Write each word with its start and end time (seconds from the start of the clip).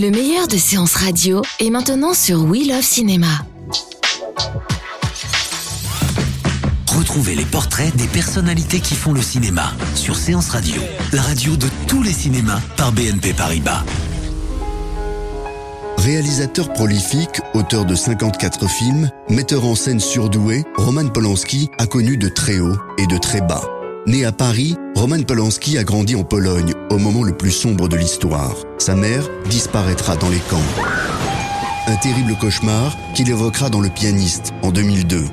Le 0.00 0.10
meilleur 0.10 0.48
de 0.48 0.56
séances 0.56 0.94
radio 0.94 1.42
est 1.58 1.68
maintenant 1.68 2.14
sur 2.14 2.44
We 2.44 2.66
Love 2.66 2.80
Cinéma. 2.80 3.44
Retrouvez 6.96 7.34
les 7.34 7.44
portraits 7.44 7.94
des 7.96 8.06
personnalités 8.06 8.80
qui 8.80 8.94
font 8.94 9.12
le 9.12 9.20
cinéma 9.20 9.74
sur 9.94 10.16
Séance 10.16 10.48
Radio, 10.48 10.80
la 11.12 11.20
radio 11.20 11.54
de 11.54 11.66
tous 11.86 12.02
les 12.02 12.14
cinémas 12.14 12.62
par 12.78 12.92
BNP 12.92 13.34
Paribas. 13.34 13.84
Réalisateur 15.98 16.72
prolifique, 16.72 17.42
auteur 17.52 17.84
de 17.84 17.94
54 17.94 18.70
films, 18.70 19.10
metteur 19.28 19.66
en 19.66 19.74
scène 19.74 20.00
surdoué, 20.00 20.64
Roman 20.78 21.08
Polanski 21.08 21.68
a 21.76 21.86
connu 21.86 22.16
de 22.16 22.30
très 22.30 22.58
haut 22.58 22.76
et 22.96 23.06
de 23.06 23.18
très 23.18 23.42
bas. 23.42 23.79
Né 24.06 24.24
à 24.24 24.32
Paris, 24.32 24.76
Roman 24.96 25.22
Polanski 25.22 25.76
a 25.76 25.84
grandi 25.84 26.16
en 26.16 26.24
Pologne 26.24 26.72
au 26.90 26.96
moment 26.96 27.22
le 27.22 27.36
plus 27.36 27.50
sombre 27.50 27.86
de 27.86 27.96
l'histoire. 27.96 28.56
Sa 28.78 28.94
mère 28.94 29.28
disparaîtra 29.50 30.16
dans 30.16 30.30
les 30.30 30.38
camps. 30.38 30.56
Un 31.86 31.96
terrible 31.96 32.34
cauchemar 32.40 32.96
qu'il 33.14 33.28
évoquera 33.28 33.68
dans 33.68 33.80
Le 33.80 33.90
pianiste 33.90 34.54
en 34.62 34.70
2002. 34.70 35.24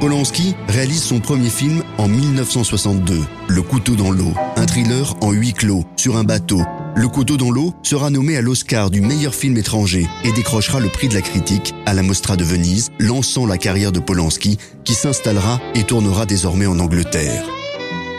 Polanski 0.00 0.56
réalise 0.66 1.04
son 1.04 1.20
premier 1.20 1.48
film 1.48 1.82
en 1.98 2.08
1962, 2.08 3.24
Le 3.48 3.62
couteau 3.62 3.94
dans 3.94 4.10
l'eau, 4.10 4.34
un 4.56 4.66
thriller 4.66 5.14
en 5.20 5.30
huis 5.30 5.52
clos 5.52 5.84
sur 5.96 6.16
un 6.16 6.24
bateau. 6.24 6.62
Le 6.96 7.08
couteau 7.08 7.36
dans 7.36 7.52
l'eau 7.52 7.74
sera 7.82 8.10
nommé 8.10 8.36
à 8.36 8.42
l'Oscar 8.42 8.90
du 8.90 9.02
meilleur 9.02 9.34
film 9.34 9.56
étranger 9.56 10.06
et 10.24 10.32
décrochera 10.32 10.80
le 10.80 10.88
prix 10.88 11.08
de 11.08 11.14
la 11.14 11.22
critique 11.22 11.74
à 11.86 11.94
la 11.94 12.02
Mostra 12.02 12.36
de 12.36 12.44
Venise, 12.44 12.90
lançant 12.98 13.46
la 13.46 13.56
carrière 13.56 13.92
de 13.92 14.00
Polanski 14.00 14.58
qui 14.84 14.94
s'installera 14.94 15.60
et 15.76 15.84
tournera 15.84 16.26
désormais 16.26 16.66
en 16.66 16.80
Angleterre. 16.80 17.44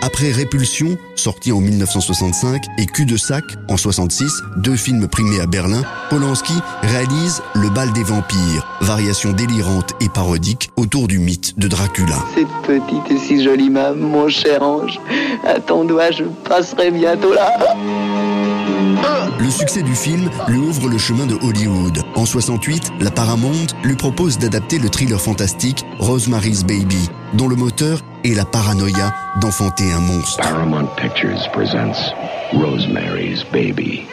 Après 0.07 0.31
Répulsion, 0.31 0.97
sorti 1.15 1.51
en 1.51 1.59
1965, 1.59 2.63
et 2.77 2.85
Cul 2.85 3.05
de 3.05 3.17
sac 3.17 3.43
en 3.67 3.75
66, 3.75 4.31
deux 4.55 4.77
films 4.77 5.05
primés 5.09 5.41
à 5.41 5.47
Berlin, 5.47 5.83
Polanski 6.09 6.53
réalise 6.81 7.41
Le 7.55 7.69
bal 7.69 7.91
des 7.91 8.03
vampires, 8.03 8.65
variation 8.79 9.33
délirante 9.33 9.95
et 9.99 10.07
parodique 10.07 10.69
autour 10.77 11.09
du 11.09 11.19
mythe 11.19 11.59
de 11.59 11.67
Dracula. 11.67 12.23
Cette 12.33 12.47
petite 12.65 13.11
et 13.11 13.17
si 13.17 13.43
jolie 13.43 13.69
main, 13.69 13.95
mon 13.95 14.29
cher 14.29 14.63
ange, 14.63 14.97
à 15.45 15.59
ton 15.59 15.83
doigt 15.83 16.11
je 16.11 16.23
passerai 16.23 16.89
bientôt 16.89 17.33
là. 17.33 17.51
Le 19.39 19.49
succès 19.51 19.81
du 19.81 19.93
film 19.93 20.29
lui 20.47 20.57
ouvre 20.57 20.87
le 20.87 20.97
chemin 20.97 21.25
de 21.25 21.35
Hollywood. 21.41 22.01
En 22.15 22.25
68, 22.25 22.93
la 23.01 23.11
Paramount 23.11 23.67
lui 23.83 23.95
propose 23.95 24.37
d'adapter 24.37 24.79
le 24.79 24.87
thriller 24.87 25.19
fantastique 25.19 25.85
Rosemary's 25.99 26.63
Baby, 26.63 27.09
dont 27.33 27.49
le 27.49 27.57
moteur 27.57 28.01
est 28.31 28.35
la 28.35 28.45
paranoïa 28.45 29.13
d'enfanter 29.39 29.91
un 29.91 29.99
monstre. 29.99 30.41
Paramount 30.41 30.87
Pictures 30.97 31.49
presents 31.51 32.13
Rosemary's 32.51 33.43
Baby. 33.51 34.05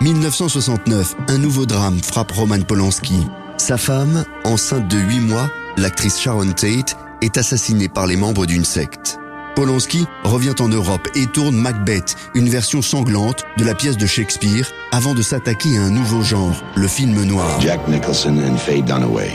1969, 0.00 1.14
un 1.28 1.38
nouveau 1.38 1.66
drame 1.66 1.98
frappe 2.02 2.32
Roman 2.32 2.60
Polanski. 2.60 3.26
Sa 3.56 3.76
femme, 3.76 4.24
enceinte 4.44 4.88
de 4.88 4.98
8 4.98 5.20
mois, 5.20 5.50
l'actrice 5.76 6.20
Sharon 6.20 6.52
Tate, 6.52 6.96
est 7.20 7.36
assassinée 7.36 7.88
par 7.88 8.06
les 8.06 8.16
membres 8.16 8.46
d'une 8.46 8.64
secte. 8.64 9.18
Polanski 9.56 10.06
revient 10.22 10.54
en 10.60 10.68
Europe 10.68 11.08
et 11.16 11.26
tourne 11.26 11.56
Macbeth, 11.56 12.14
une 12.36 12.48
version 12.48 12.80
sanglante 12.80 13.44
de 13.56 13.64
la 13.64 13.74
pièce 13.74 13.96
de 13.96 14.06
Shakespeare, 14.06 14.70
avant 14.92 15.14
de 15.14 15.22
s'attaquer 15.22 15.76
à 15.78 15.82
un 15.82 15.90
nouveau 15.90 16.22
genre, 16.22 16.62
le 16.76 16.86
film 16.86 17.20
noir. 17.24 17.60
Jack 17.60 17.88
Nicholson 17.88 18.38
and 18.38 18.56
Faye 18.56 18.82
Dunaway. 18.82 19.32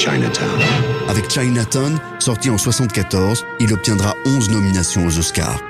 Chinatown. 0.00 0.58
Avec 1.08 1.28
Chinatown, 1.28 1.98
sorti 2.20 2.48
en 2.48 2.56
74, 2.56 3.44
il 3.60 3.70
obtiendra 3.74 4.14
11 4.24 4.48
nominations 4.48 5.04
aux 5.04 5.18
Oscars. 5.18 5.69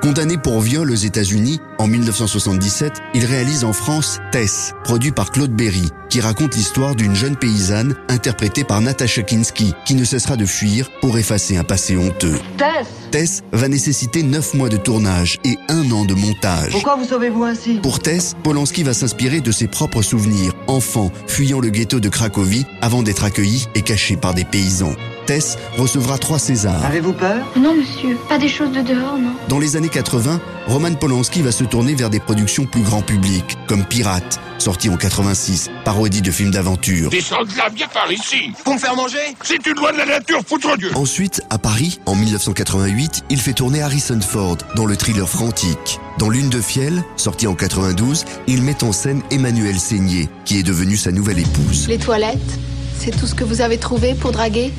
Condamné 0.00 0.38
pour 0.38 0.60
viol 0.60 0.88
aux 0.92 0.94
États-Unis, 0.94 1.60
en 1.78 1.88
1977, 1.88 2.92
il 3.14 3.24
réalise 3.24 3.64
en 3.64 3.72
France 3.72 4.20
Tess, 4.30 4.72
produit 4.84 5.10
par 5.10 5.32
Claude 5.32 5.50
Berry, 5.50 5.90
qui 6.08 6.20
raconte 6.20 6.54
l'histoire 6.54 6.94
d'une 6.94 7.16
jeune 7.16 7.36
paysanne 7.36 7.96
interprétée 8.08 8.62
par 8.62 8.80
Natasha 8.80 9.22
Kinski, 9.22 9.74
qui 9.84 9.96
ne 9.96 10.04
cessera 10.04 10.36
de 10.36 10.46
fuir 10.46 10.88
pour 11.00 11.18
effacer 11.18 11.56
un 11.56 11.64
passé 11.64 11.96
honteux. 11.96 12.38
Tess 12.56 12.86
Tess 13.10 13.42
va 13.52 13.66
nécessiter 13.66 14.22
9 14.22 14.54
mois 14.54 14.68
de 14.68 14.76
tournage 14.76 15.40
et 15.44 15.56
un 15.68 15.90
an 15.90 16.04
de 16.04 16.14
montage. 16.14 16.70
Pourquoi 16.70 16.94
vous 16.94 17.04
sauvez-vous 17.04 17.42
ainsi? 17.42 17.80
Pour 17.82 17.98
Tess, 17.98 18.36
Polanski 18.44 18.84
va 18.84 18.94
s'inspirer 18.94 19.40
de 19.40 19.50
ses 19.50 19.66
propres 19.66 20.02
souvenirs, 20.02 20.52
enfant 20.68 21.10
fuyant 21.26 21.58
le 21.58 21.70
ghetto 21.70 21.98
de 21.98 22.08
Cracovie 22.08 22.66
avant 22.82 23.02
d'être 23.02 23.24
accueilli 23.24 23.66
et 23.74 23.82
caché 23.82 24.16
par 24.16 24.32
des 24.32 24.44
paysans. 24.44 24.94
Tess 25.28 25.58
recevra 25.76 26.16
trois 26.16 26.38
Césars. 26.38 26.82
Avez-vous 26.86 27.12
peur? 27.12 27.44
Non, 27.54 27.74
monsieur, 27.74 28.16
pas 28.30 28.38
des 28.38 28.48
choses 28.48 28.72
de 28.72 28.80
dehors, 28.80 29.18
non. 29.18 29.32
Dans 29.50 29.58
les 29.58 29.76
années 29.76 29.90
80, 29.90 30.40
Roman 30.66 30.94
Polanski 30.94 31.42
va 31.42 31.52
se 31.52 31.64
tourner 31.64 31.94
vers 31.94 32.08
des 32.08 32.18
productions 32.18 32.64
plus 32.64 32.80
grand 32.80 33.02
public, 33.02 33.44
comme 33.66 33.84
Pirate, 33.84 34.40
sorti 34.56 34.88
en 34.88 34.96
86, 34.96 35.68
parodie 35.84 36.22
de 36.22 36.30
films 36.30 36.52
d'aventure. 36.52 37.10
Descends 37.10 37.44
de 37.44 37.54
là, 37.58 37.68
viens 37.74 37.88
par 37.88 38.10
ici 38.10 38.52
Pour 38.64 38.72
me 38.72 38.78
faire 38.78 38.96
manger? 38.96 39.18
C'est 39.44 39.66
une 39.66 39.74
loi 39.74 39.92
de 39.92 39.98
la 39.98 40.06
nature, 40.06 40.40
foutre 40.46 40.78
Dieu 40.78 40.92
Ensuite, 40.94 41.42
à 41.50 41.58
Paris, 41.58 42.00
en 42.06 42.14
1988, 42.14 43.24
il 43.28 43.38
fait 43.38 43.52
tourner 43.52 43.82
Harrison 43.82 44.20
Ford 44.22 44.56
dans 44.76 44.86
le 44.86 44.96
thriller 44.96 45.28
Frantic. 45.28 46.00
Dans 46.16 46.30
Lune 46.30 46.48
de 46.48 46.62
fiel, 46.62 47.02
sorti 47.16 47.46
en 47.46 47.54
92, 47.54 48.24
il 48.46 48.62
met 48.62 48.82
en 48.82 48.92
scène 48.92 49.20
Emmanuel 49.30 49.78
Seigné, 49.78 50.30
qui 50.46 50.58
est 50.58 50.62
devenue 50.62 50.96
sa 50.96 51.12
nouvelle 51.12 51.40
épouse. 51.40 51.86
Les 51.86 51.98
toilettes, 51.98 52.58
c'est 52.98 53.14
tout 53.14 53.26
ce 53.26 53.34
que 53.34 53.44
vous 53.44 53.60
avez 53.60 53.76
trouvé 53.76 54.14
pour 54.14 54.32
draguer? 54.32 54.72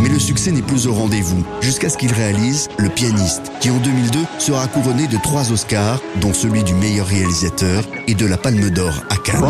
Mais 0.00 0.08
le 0.08 0.18
succès 0.18 0.52
n'est 0.52 0.62
plus 0.62 0.86
au 0.86 0.92
rendez-vous, 0.92 1.44
jusqu'à 1.60 1.88
ce 1.88 1.96
qu'il 1.96 2.12
réalise 2.12 2.68
Le 2.78 2.88
pianiste, 2.88 3.52
qui 3.60 3.70
en 3.70 3.78
2002 3.78 4.18
sera 4.38 4.66
couronné 4.66 5.06
de 5.06 5.16
trois 5.22 5.52
Oscars, 5.52 6.00
dont 6.20 6.32
celui 6.32 6.62
du 6.62 6.74
meilleur 6.74 7.06
réalisateur 7.06 7.84
et 8.06 8.14
de 8.14 8.26
la 8.26 8.36
Palme 8.36 8.70
d'Or 8.70 9.02
à 9.10 9.16
Cannes. 9.16 9.40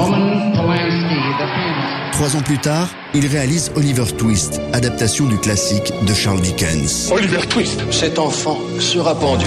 Trois 2.13 2.37
ans 2.37 2.43
plus 2.43 2.59
tard, 2.59 2.89
il 3.15 3.27
réalise 3.27 3.73
Oliver 3.77 4.07
Twist, 4.17 4.61
adaptation 4.73 5.27
du 5.27 5.39
classique 5.39 5.93
de 6.07 6.15
Charles 6.15 6.41
Dickens. 6.41 7.11
Oliver 7.11 7.47
Twist 7.49 7.81
Cet 7.91 8.19
enfant 8.19 8.59
sera 8.79 9.15
pendu. 9.15 9.47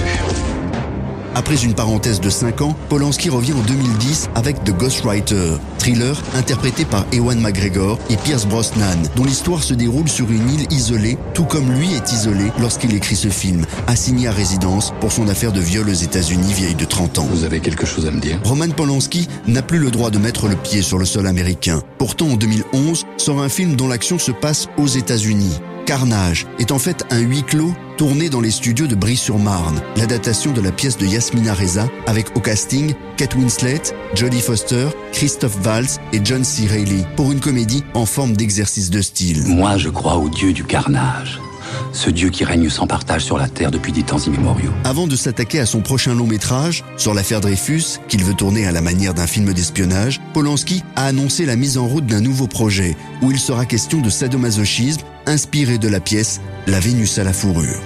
Après 1.34 1.64
une 1.64 1.74
parenthèse 1.74 2.20
de 2.20 2.28
5 2.28 2.60
ans, 2.60 2.76
Polanski 2.88 3.30
revient 3.30 3.52
en 3.52 3.62
2010 3.62 4.30
avec 4.34 4.62
The 4.64 4.72
Ghostwriter, 4.72 5.54
thriller 5.78 6.20
interprété 6.34 6.84
par 6.84 7.06
Ewan 7.12 7.40
McGregor 7.40 7.98
et 8.10 8.16
Pierce 8.16 8.46
Brosnan, 8.46 8.98
dont 9.14 9.24
l'histoire 9.24 9.62
se 9.62 9.74
déroule 9.74 10.08
sur 10.08 10.30
une 10.30 10.48
île 10.50 10.66
isolée, 10.70 11.18
tout 11.32 11.44
comme 11.44 11.70
lui 11.72 11.94
est 11.94 12.12
isolé 12.12 12.50
lorsqu'il 12.60 12.94
écrit 12.94 13.16
ce 13.16 13.28
film, 13.28 13.64
assigné 13.86 14.28
à 14.28 14.32
résidence 14.32 14.92
pour 15.00 15.12
son 15.12 15.28
affaire 15.28 15.52
de 15.52 15.60
viol 15.60 15.88
aux 15.88 15.92
États-Unis 15.92 16.52
vieille 16.52 16.74
de 16.74 16.84
30 16.84 17.18
ans. 17.18 17.28
Vous 17.30 17.44
avez 17.44 17.60
quelque 17.60 17.86
chose 17.86 18.06
à 18.06 18.10
me 18.10 18.20
dire? 18.20 18.40
Roman 18.44 18.68
Polanski 18.68 19.28
n'a 19.46 19.62
plus 19.62 19.78
le 19.78 19.90
droit 19.90 20.10
de 20.10 20.18
mettre 20.18 20.48
le 20.48 20.56
pied 20.56 20.82
sur 20.82 20.98
le 20.98 21.04
sol 21.04 21.26
américain. 21.26 21.82
Pourtant, 21.98 22.26
en 22.26 22.36
2011, 22.36 23.06
sort 23.16 23.40
un 23.40 23.48
film 23.48 23.76
dont 23.76 23.88
l'action 23.88 24.18
se 24.18 24.32
passe 24.32 24.66
aux 24.78 24.88
États-Unis. 24.88 25.60
Carnage 25.86 26.46
est 26.58 26.72
en 26.72 26.78
fait 26.78 27.04
un 27.10 27.18
huis 27.18 27.42
clos 27.42 27.72
tourné 28.00 28.30
dans 28.30 28.40
les 28.40 28.50
studios 28.50 28.86
de 28.86 28.94
Brie-sur-Marne, 28.94 29.82
l'adaptation 29.98 30.52
de 30.52 30.62
la 30.62 30.72
pièce 30.72 30.96
de 30.96 31.04
Yasmina 31.04 31.52
Reza 31.52 31.86
avec 32.06 32.34
au 32.34 32.40
casting 32.40 32.94
Kate 33.18 33.34
Winslet, 33.34 33.82
Jodie 34.14 34.40
Foster, 34.40 34.88
Christophe 35.12 35.58
Valls 35.58 36.00
et 36.14 36.20
John 36.24 36.42
C. 36.42 36.66
Reilly 36.66 37.04
pour 37.14 37.30
une 37.30 37.40
comédie 37.40 37.84
en 37.92 38.06
forme 38.06 38.34
d'exercice 38.38 38.88
de 38.88 39.02
style. 39.02 39.46
Moi, 39.46 39.76
je 39.76 39.90
crois 39.90 40.16
au 40.16 40.30
dieu 40.30 40.54
du 40.54 40.64
carnage. 40.64 41.42
Ce 41.92 42.10
dieu 42.10 42.30
qui 42.30 42.44
règne 42.44 42.68
sans 42.68 42.86
partage 42.86 43.24
sur 43.24 43.38
la 43.38 43.48
terre 43.48 43.70
depuis 43.70 43.92
des 43.92 44.02
temps 44.02 44.18
immémoriaux. 44.18 44.72
Avant 44.84 45.06
de 45.06 45.16
s'attaquer 45.16 45.60
à 45.60 45.66
son 45.66 45.80
prochain 45.80 46.14
long 46.14 46.26
métrage 46.26 46.84
sur 46.96 47.14
l'affaire 47.14 47.40
Dreyfus, 47.40 47.98
qu'il 48.08 48.24
veut 48.24 48.34
tourner 48.34 48.66
à 48.66 48.72
la 48.72 48.80
manière 48.80 49.14
d'un 49.14 49.26
film 49.26 49.52
d'espionnage, 49.52 50.20
Polanski 50.32 50.82
a 50.96 51.06
annoncé 51.06 51.46
la 51.46 51.56
mise 51.56 51.78
en 51.78 51.86
route 51.86 52.06
d'un 52.06 52.20
nouveau 52.20 52.46
projet 52.46 52.96
où 53.22 53.30
il 53.30 53.38
sera 53.38 53.66
question 53.66 54.00
de 54.00 54.10
sadomasochisme 54.10 55.02
inspiré 55.26 55.78
de 55.78 55.88
la 55.88 56.00
pièce 56.00 56.40
La 56.66 56.80
Vénus 56.80 57.18
à 57.18 57.24
la 57.24 57.32
fourrure. 57.32 57.80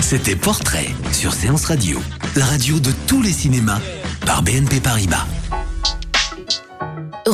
C'était 0.00 0.36
Portrait 0.36 0.88
sur 1.12 1.32
Séance 1.32 1.64
Radio, 1.64 1.98
la 2.36 2.44
radio 2.44 2.78
de 2.80 2.90
tous 3.06 3.22
les 3.22 3.32
cinémas 3.32 3.80
par 4.26 4.42
BNP 4.42 4.80
Paribas. 4.80 5.26